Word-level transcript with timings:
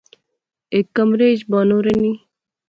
ہک 0.75 0.87
کمرے 0.95 1.27
اچ 1.33 1.41
بانو 1.51 1.77
رہنی 1.85 2.13